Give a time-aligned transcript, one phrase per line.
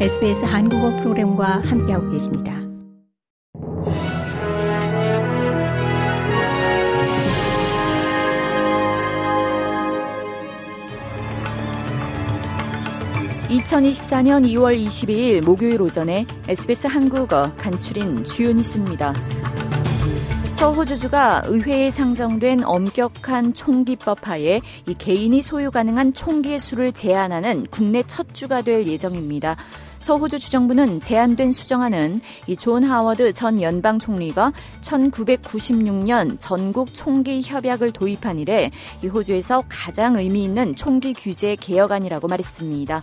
[0.00, 2.52] SBS 한국어 프로그램과 함께하고 계십니다.
[13.48, 19.14] (2024년 2월 22일) 목요일 오전에 SBS 한국어 간추린 주요 뉴스입니다.
[20.54, 28.32] 서호주주가 의회에 상정된 엄격한 총기법 하에 이 개인이 소유 가능한 총기의 수를 제한하는 국내 첫
[28.34, 29.56] 주가 될 예정입니다.
[29.98, 38.38] 서호주 주정부는 제안된 수정안은 이 존 하워드 전 연방 총리가 1996년 전국 총기 협약을 도입한
[38.38, 38.70] 이래
[39.02, 43.02] 이 호주에서 가장 의미 있는 총기 규제 개혁안이라고 말했습니다.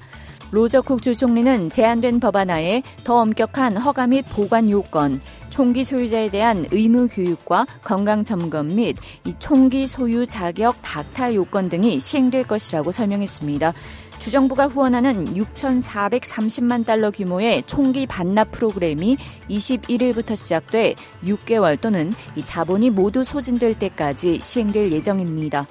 [0.51, 6.65] 로저 쿡 주 총리는 제안된 법안하에 더 엄격한 허가 및 보관 요건, 총기 소유자에 대한
[6.71, 8.95] 의무 교육과 건강 점검 및이
[9.37, 13.73] 총기 소유 자격 박탈 요건 등이 시행될 것이라고 설명했습니다.
[14.17, 19.17] 주정부가 후원하는 6,430만 달러 규모의 총기 반납 프로그램이
[19.49, 20.93] 21일부터 시작돼
[21.25, 25.65] 6개월 또는 이 자본이 모두 소진될 때까지 시행될 예정입니다.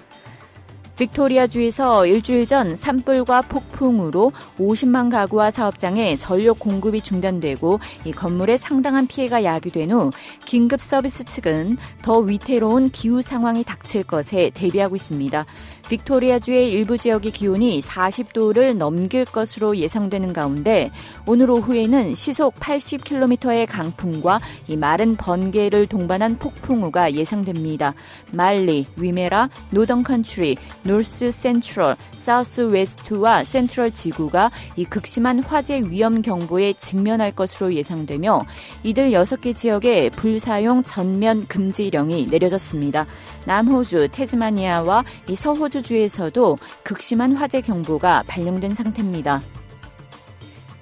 [1.01, 9.07] 빅토리아 주에서 일주일 전 산불과 폭풍으로 50만 가구와 사업장에 전력 공급이 중단되고 이 건물에 상당한
[9.07, 10.11] 피해가 야기된 후
[10.45, 15.47] 긴급 서비스 측은 더 위태로운 기후 상황이 닥칠 것에 대비하고 있습니다.
[15.89, 20.91] 빅토리아주의 일부 지역의 기온이 40도를 넘길 것으로 예상되는 가운데
[21.27, 27.95] 오늘 오후에는 시속 80km의 강풍과 이 마른 번개를 동반한 폭풍우가 예상됩니다.
[28.33, 30.57] 말리, 위메라, 노던 컨트리,
[30.91, 38.45] 노스 센트럴, 사우스 웨스트와 센트럴 지구가 이 극심한 화재 위험 경보에 직면할 것으로 예상되며
[38.83, 43.07] 이들 6개 지역에 불사용 전면 금지령이 내려졌습니다.
[43.45, 49.41] 남호주, 테즈마니아와 이 서호주주에서도 극심한 화재 경보가 발령된 상태입니다.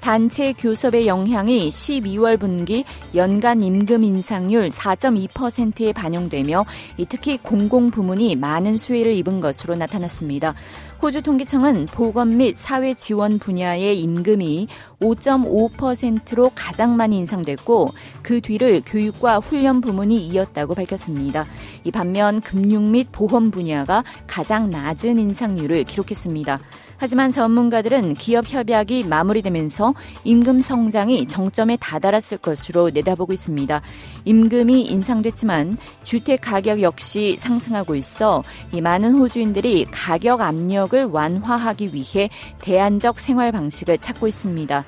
[0.08, 6.64] 단체 교섭의 영향이 12월 분기 연간 임금 인상률 4.2%에 반영되며
[7.10, 10.54] 특히 공공 부문이 많은 수혜를 입은 것으로 나타났습니다.
[11.02, 17.90] 호주 통계청은 보건 및 사회 지원 분야의 임금이 5.5%로 가장 많이 인상됐고
[18.22, 21.44] 그 뒤를 교육과 훈련 부문이 이었다고 밝혔습니다.
[21.84, 26.58] 이 반면 금융 및 보험 분야가 가장 낮은 인상률을 기록했습니다.
[26.98, 29.94] 하지만 전문가들은 기업 협약이 마무리되면서
[30.24, 33.80] 임금 성장이 정점에 다다랐을 것으로 내다보고 있습니다.
[34.24, 38.42] 임금이 인상됐지만 주택 가격 역시 상승하고 있어
[38.72, 44.84] 이 많은 호주인들이 가격 압력을 완화하기 위해 대안적 생활 방식을 찾고 있습니다.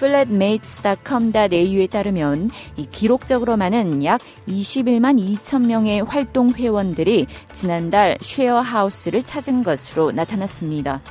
[0.00, 10.10] flatmates.com.au에 따르면 이 기록적으로 많은 약 21만 2천 명의 활동 회원들이 지난달 쉐어하우스를 찾은 것으로
[10.12, 11.02] 나타났습니다.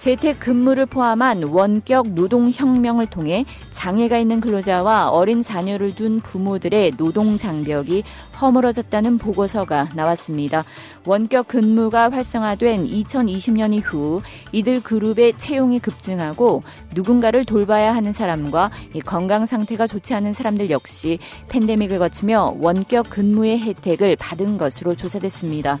[0.00, 8.02] 재택 근무를 포함한 원격 노동혁명을 통해 장애가 있는 근로자와 어린 자녀를 둔 부모들의 노동 장벽이
[8.40, 10.64] 허물어졌다는 보고서가 나왔습니다.
[11.04, 14.22] 원격 근무가 활성화된 2020년 이후
[14.52, 16.62] 이들 그룹의 채용이 급증하고
[16.94, 18.70] 누군가를 돌봐야 하는 사람과
[19.04, 21.18] 건강 상태가 좋지 않은 사람들 역시
[21.50, 25.78] 팬데믹을 거치며 원격 근무의 혜택을 받은 것으로 조사됐습니다.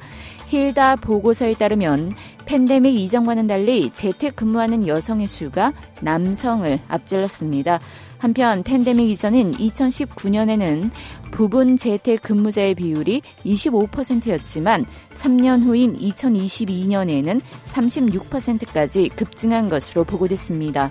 [0.50, 2.12] 힐다 보고서에 따르면
[2.44, 7.78] 팬데믹 이전과는 달리 재택 근무하는 여성의 수가 남성을 앞질렀습니다.
[8.18, 10.90] 한편 팬데믹 이전인 2019년에는
[11.30, 20.90] 부분 재택 근무자의 비율이 25%였지만 3년 후인 2022년에는 36%까지 급증한 것으로 보고됐습니다.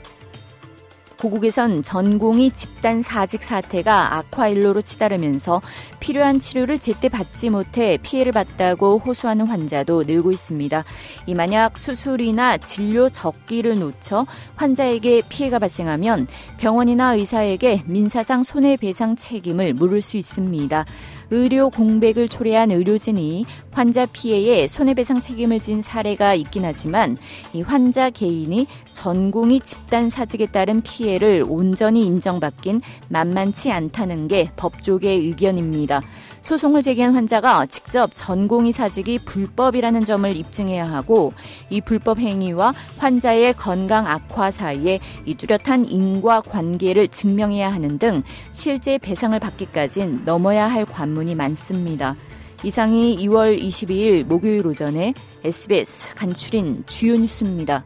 [1.19, 5.61] 고국에선 전공이 집단 사직 사태가 악화일로로 치달으면서
[5.99, 10.85] 필요한 치료를 제때 받지 못해 피해를 봤다고 호소하는 환자도 늘고 있습니다.
[11.25, 14.25] 이 만약 수술이나 진료 적기를 놓쳐
[14.55, 20.85] 환자에게 피해가 발생하면 병원이나 의사에게 민사상 손해배상 책임을 물을 수 있습니다.
[21.31, 27.17] 의료 공백을 초래한 의료진이 환자 피해에 손해배상 책임을 진 사례가 있긴 하지만
[27.53, 36.01] 이 환자 개인이 전공이 집단 사직에 따른 피해를 온전히 인정받긴 만만치 않다는 게 법조계의 의견입니다.
[36.41, 41.33] 소송을 제기한 환자가 직접 전공의 사직이 불법이라는 점을 입증해야 하고
[41.69, 48.97] 이 불법 행위와 환자의 건강 악화 사이에 이 뚜렷한 인과 관계를 증명해야 하는 등 실제
[48.97, 52.15] 배상을 받기까진 넘어야 할 관문이 많습니다.
[52.63, 55.13] 이상이 2월 22일 목요일 오전에
[55.43, 57.85] SBS 간추린 주요 뉴스입니다.